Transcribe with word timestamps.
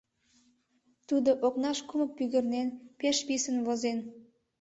Тудо, 1.07 1.31
окнаш 1.45 1.79
кумык 1.87 2.11
пӱгырнен, 2.17 2.67
пеш 2.99 3.17
писын 3.27 3.57
возен. 3.65 3.99